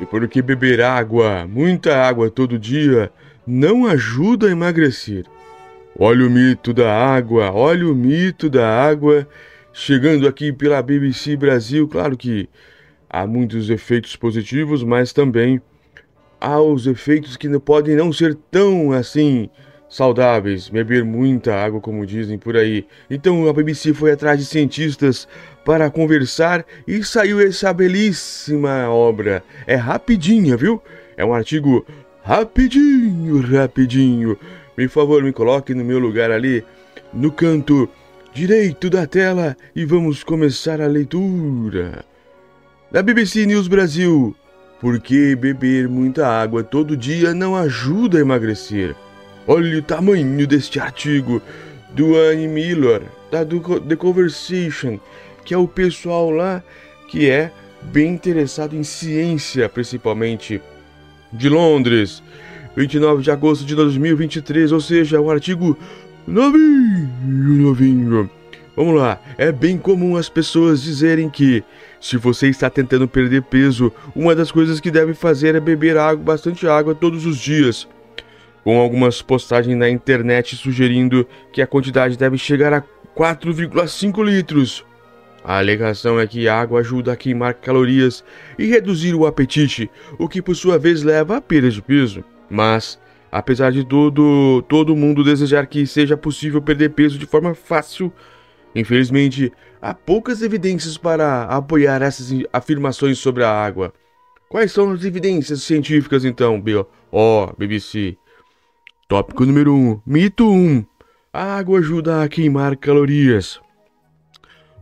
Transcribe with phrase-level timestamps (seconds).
[0.00, 3.10] E porque beber água, muita água todo dia,
[3.46, 5.24] não ajuda a emagrecer.
[5.98, 9.28] Olha o mito da água, olha o mito da água
[9.72, 11.86] chegando aqui pela BBC Brasil.
[11.86, 12.48] Claro que
[13.08, 15.60] há muitos efeitos positivos, mas também
[16.40, 19.48] há os efeitos que podem não ser tão assim
[19.92, 22.86] saudáveis, beber muita água, como dizem por aí.
[23.10, 25.28] Então a BBC foi atrás de cientistas
[25.66, 29.44] para conversar e saiu essa belíssima obra.
[29.66, 30.82] É rapidinha, viu?
[31.14, 31.84] É um artigo
[32.24, 34.38] rapidinho, rapidinho.
[34.74, 36.64] Por favor, me coloque no meu lugar ali,
[37.12, 37.86] no canto
[38.32, 42.02] direito da tela e vamos começar a leitura.
[42.90, 44.34] Da BBC News Brasil.
[44.80, 48.96] Por que beber muita água todo dia não ajuda a emagrecer?
[49.46, 51.42] Olha o tamanho deste artigo
[51.90, 55.00] do Annie Miller, da do The Conversation,
[55.44, 56.62] que é o pessoal lá
[57.08, 57.50] que é
[57.82, 60.62] bem interessado em ciência, principalmente
[61.32, 62.22] de Londres.
[62.76, 65.76] 29 de agosto de 2023, ou seja, um artigo
[66.26, 68.30] novinho, novinho.
[68.76, 71.62] Vamos lá, é bem comum as pessoas dizerem que
[72.00, 76.24] se você está tentando perder peso, uma das coisas que deve fazer é beber água,
[76.24, 77.86] bastante água todos os dias.
[78.64, 82.82] Com algumas postagens na internet sugerindo que a quantidade deve chegar a
[83.16, 84.84] 4,5 litros.
[85.44, 88.24] A alegação é que a água ajuda a queimar calorias
[88.56, 92.24] e reduzir o apetite, o que por sua vez leva à perda de peso.
[92.48, 92.98] Mas,
[93.30, 98.12] apesar de todo, todo mundo desejar que seja possível perder peso de forma fácil,
[98.74, 103.92] infelizmente há poucas evidências para apoiar essas afirmações sobre a água.
[104.48, 106.86] Quais são as evidências científicas então, B.O.
[107.10, 108.16] Oh, BBC?
[109.12, 109.76] Tópico número 1.
[109.76, 110.54] Um, mito 1.
[110.54, 110.84] Um.
[111.30, 113.60] A água ajuda a queimar calorias.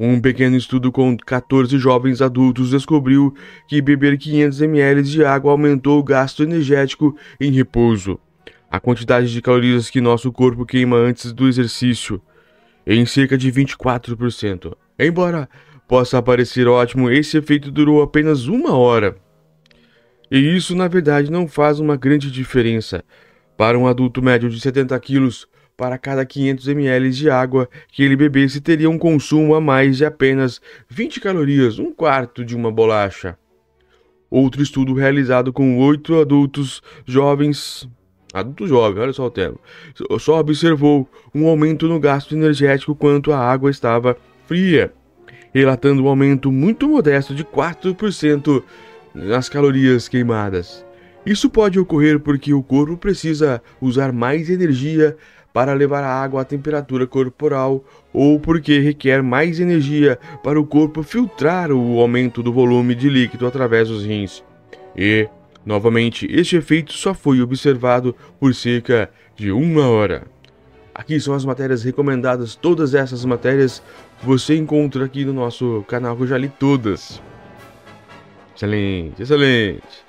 [0.00, 3.32] Um pequeno estudo com 14 jovens adultos descobriu
[3.68, 8.18] que beber 500 ml de água aumentou o gasto energético em repouso,
[8.68, 12.20] a quantidade de calorias que nosso corpo queima antes do exercício,
[12.84, 14.76] em cerca de 24%.
[14.98, 15.48] Embora
[15.86, 19.16] possa parecer ótimo, esse efeito durou apenas uma hora.
[20.28, 23.04] E isso, na verdade, não faz uma grande diferença.
[23.56, 28.16] Para um adulto médio de 70 quilos, para cada 500 ml de água que ele
[28.16, 33.38] bebesse, teria um consumo a mais de apenas 20 calorias, um quarto de uma bolacha.
[34.30, 37.88] Outro estudo realizado com oito adultos jovens,
[38.32, 39.60] adultos jovens, olha só o termo,
[40.18, 44.16] só observou um aumento no gasto energético quanto a água estava
[44.46, 44.92] fria,
[45.54, 48.62] relatando um aumento muito modesto de 4%
[49.14, 50.85] nas calorias queimadas.
[51.26, 55.16] Isso pode ocorrer porque o corpo precisa usar mais energia
[55.52, 61.02] para levar a água à temperatura corporal ou porque requer mais energia para o corpo
[61.02, 64.44] filtrar o aumento do volume de líquido através dos rins.
[64.96, 65.28] E,
[65.64, 70.28] novamente, este efeito só foi observado por cerca de uma hora.
[70.94, 73.82] Aqui são as matérias recomendadas, todas essas matérias
[74.22, 77.20] você encontra aqui no nosso canal eu já li todas.
[78.54, 80.05] Excelente, excelente.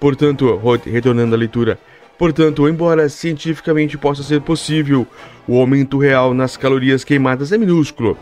[0.00, 1.78] Portanto, retornando à leitura,
[2.20, 5.06] Portanto, embora cientificamente possa ser possível,
[5.48, 8.14] o aumento real nas calorias queimadas é minúsculo.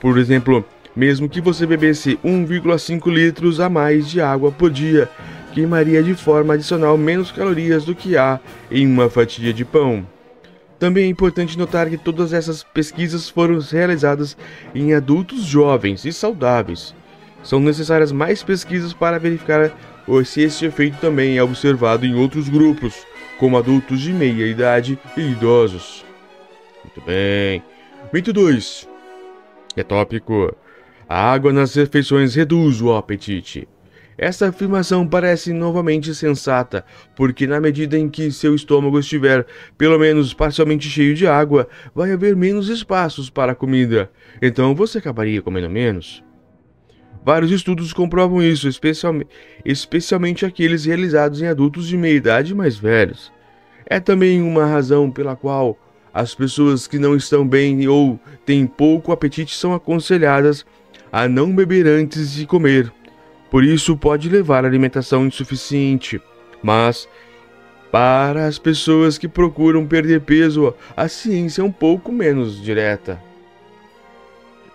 [0.00, 0.64] Por exemplo,
[0.96, 5.08] mesmo que você bebesse 1,5 litros a mais de água por dia,
[5.54, 10.04] queimaria de forma adicional menos calorias do que há em uma fatia de pão.
[10.76, 14.36] Também é importante notar que todas essas pesquisas foram realizadas
[14.74, 16.92] em adultos jovens e saudáveis.
[17.44, 19.70] São necessárias mais pesquisas para verificar
[20.24, 23.06] se esse efeito também é observado em outros grupos
[23.38, 26.04] como adultos de meia idade e idosos.
[26.84, 27.62] Muito bem.
[28.12, 28.88] Mito 2.
[29.76, 30.54] É tópico.
[31.08, 33.68] A água nas refeições reduz o apetite.
[34.18, 36.84] Essa afirmação parece novamente sensata,
[37.14, 39.46] porque na medida em que seu estômago estiver
[39.76, 44.98] pelo menos parcialmente cheio de água, vai haver menos espaços para a comida, então você
[44.98, 46.24] acabaria comendo menos.
[47.26, 49.28] Vários estudos comprovam isso, especialmente,
[49.64, 53.32] especialmente aqueles realizados em adultos de meia idade mais velhos.
[53.84, 55.76] É também uma razão pela qual
[56.14, 60.64] as pessoas que não estão bem ou têm pouco apetite são aconselhadas
[61.10, 62.92] a não beber antes de comer.
[63.50, 66.22] Por isso pode levar a alimentação insuficiente.
[66.62, 67.08] Mas
[67.90, 73.20] para as pessoas que procuram perder peso, a ciência é um pouco menos direta.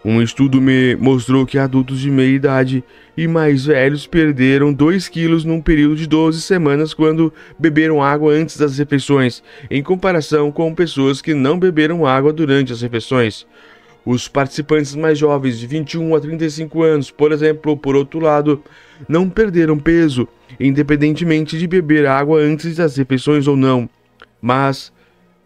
[0.03, 2.83] Um estudo me mostrou que adultos de meia idade
[3.15, 8.57] e mais velhos perderam 2 quilos num período de 12 semanas quando beberam água antes
[8.57, 13.45] das refeições, em comparação com pessoas que não beberam água durante as refeições.
[14.03, 18.63] Os participantes mais jovens, de 21 a 35 anos, por exemplo, por outro lado,
[19.07, 20.27] não perderam peso,
[20.59, 23.87] independentemente de beber água antes das refeições ou não.
[24.41, 24.91] Mas,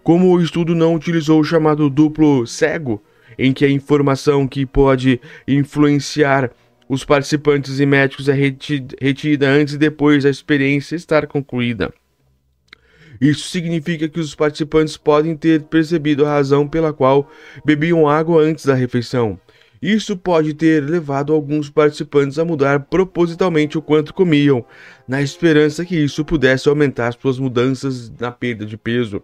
[0.02, 3.04] como o estudo não utilizou o chamado duplo cego,
[3.38, 6.52] em que a informação que pode influenciar
[6.88, 11.94] os participantes e médicos é retida antes e depois da experiência estar concluída.
[13.20, 17.30] Isso significa que os participantes podem ter percebido a razão pela qual
[17.64, 19.40] bebiam água antes da refeição.
[19.82, 24.66] Isso pode ter levado alguns participantes a mudar propositalmente o quanto comiam,
[25.08, 29.22] na esperança que isso pudesse aumentar suas mudanças na perda de peso.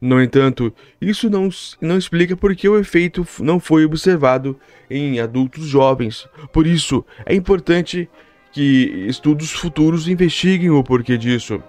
[0.00, 1.48] No entanto, isso não,
[1.80, 4.58] não explica por que o efeito não foi observado
[4.90, 6.28] em adultos jovens.
[6.52, 8.08] Por isso, é importante
[8.52, 11.62] que estudos futuros investiguem o porquê disso.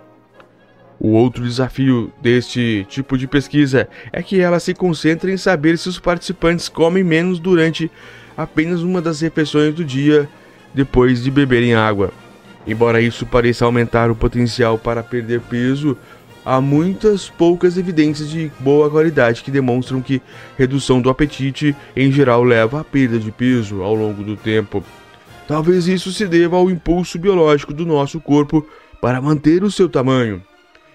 [0.99, 5.89] O outro desafio deste tipo de pesquisa é que ela se concentra em saber se
[5.89, 7.89] os participantes comem menos durante
[8.37, 10.29] apenas uma das refeições do dia
[10.73, 12.13] depois de beberem água.
[12.67, 15.97] Embora isso pareça aumentar o potencial para perder peso,
[16.45, 20.21] há muitas poucas evidências de boa qualidade que demonstram que
[20.57, 24.83] redução do apetite em geral leva à perda de peso ao longo do tempo.
[25.47, 28.65] Talvez isso se deva ao impulso biológico do nosso corpo
[29.01, 30.41] para manter o seu tamanho.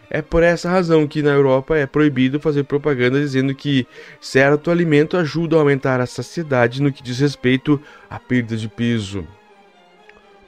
[0.08, 3.86] É por essa razão que na Europa é proibido fazer propaganda dizendo que
[4.20, 9.26] certo alimento ajuda a aumentar a saciedade no que diz respeito à perda de peso.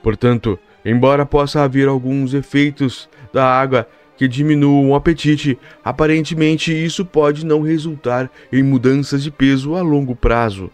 [0.01, 3.87] Portanto, embora possa haver alguns efeitos da água
[4.19, 10.17] que diminuam o apetite, aparentemente isso pode não resultar em mudanças de peso a longo
[10.17, 10.71] prazo.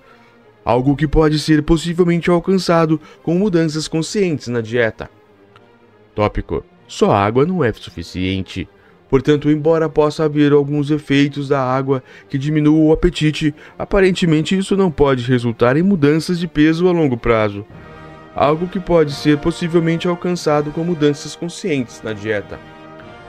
[0.65, 5.11] Algo que pode ser possivelmente alcançado com mudanças conscientes na dieta.
[6.15, 8.67] Tópico: Só água não é suficiente.
[9.11, 14.91] Portanto, embora possa haver alguns efeitos da água que diminuam o apetite, aparentemente isso não
[14.91, 17.65] pode resultar em mudanças de peso a longo prazo.
[18.35, 22.59] Algo que pode ser possivelmente alcançado com mudanças conscientes na dieta.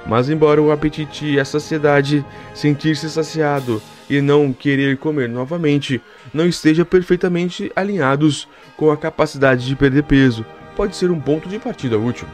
[0.06, 2.24] Mas, embora o apetite e a saciedade,
[2.54, 6.02] sentir-se saciado e não querer comer novamente,
[6.34, 8.48] não estejam perfeitamente alinhados
[8.78, 12.28] com a capacidade de perder peso, pode ser um ponto de partida útil.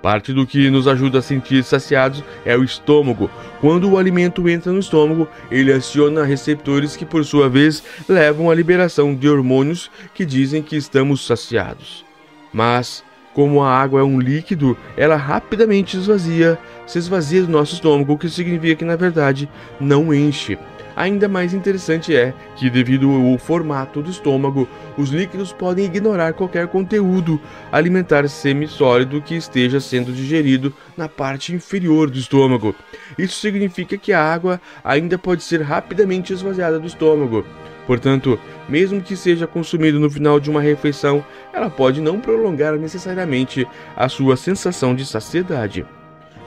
[0.00, 3.28] Parte do que nos ajuda a sentir saciados é o estômago.
[3.60, 8.54] Quando o alimento entra no estômago, ele aciona receptores que, por sua vez, levam à
[8.54, 12.04] liberação de hormônios que dizem que estamos saciados.
[12.52, 13.02] Mas,
[13.38, 18.18] como a água é um líquido, ela rapidamente esvazia, se esvazia do nosso estômago, o
[18.18, 19.48] que significa que, na verdade,
[19.78, 20.58] não enche.
[20.96, 26.66] Ainda mais interessante é que, devido ao formato do estômago, os líquidos podem ignorar qualquer
[26.66, 27.40] conteúdo
[27.70, 32.74] alimentar semissólido que esteja sendo digerido na parte inferior do estômago.
[33.16, 37.44] Isso significa que a água ainda pode ser rapidamente esvaziada do estômago.
[37.88, 38.38] Portanto,
[38.68, 41.24] mesmo que seja consumido no final de uma refeição,
[41.54, 45.86] ela pode não prolongar necessariamente a sua sensação de saciedade.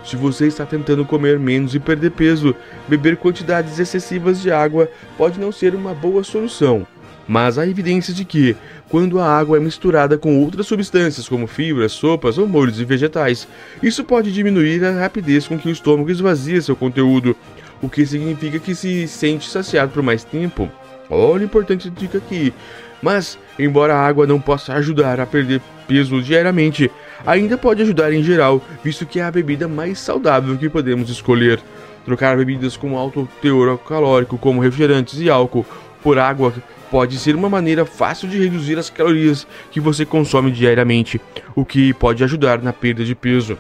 [0.04, 2.56] Se você está tentando comer menos e perder peso,
[2.88, 6.86] beber quantidades excessivas de água pode não ser uma boa solução.
[7.28, 8.56] Mas há evidências de que,
[8.88, 13.48] quando a água é misturada com outras substâncias, como fibras, sopas ou molhos e vegetais,
[13.82, 17.36] isso pode diminuir a rapidez com que o estômago esvazia seu conteúdo,
[17.82, 20.70] o que significa que se sente saciado por mais tempo.
[21.12, 22.54] Olha a importante dica aqui.
[23.02, 26.90] Mas, embora a água não possa ajudar a perder peso diariamente,
[27.26, 31.60] ainda pode ajudar em geral, visto que é a bebida mais saudável que podemos escolher.
[32.06, 35.66] Trocar bebidas com alto teor calórico, como refrigerantes e álcool,
[36.02, 36.54] por água
[36.90, 41.20] pode ser uma maneira fácil de reduzir as calorias que você consome diariamente,
[41.56, 43.58] o que pode ajudar na perda de peso.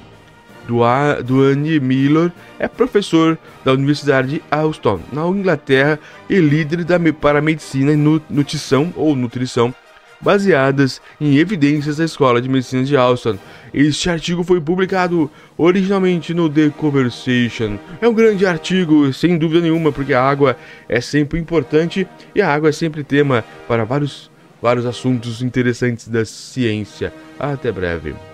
[0.68, 6.00] Duane Miller é professor da Universidade de Alston, na Inglaterra,
[6.30, 7.96] e líder da, para medicina e
[8.30, 9.74] nutrição ou nutrição
[10.22, 13.38] baseadas em evidências da Escola de Medicina de Alston.
[13.74, 17.78] Este artigo foi publicado originalmente no The Conversation.
[18.00, 20.56] É um grande artigo, sem dúvida nenhuma, porque a água
[20.88, 24.30] é sempre importante e a água é sempre tema para vários,
[24.62, 27.14] vários assuntos interessantes da ciência.
[27.40, 28.31] Até breve.